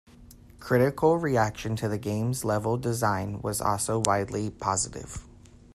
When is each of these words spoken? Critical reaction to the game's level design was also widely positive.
Critical 0.59 1.17
reaction 1.19 1.75
to 1.75 1.87
the 1.87 1.99
game's 1.99 2.43
level 2.43 2.75
design 2.75 3.39
was 3.43 3.61
also 3.61 4.01
widely 4.03 4.49
positive. 4.49 5.27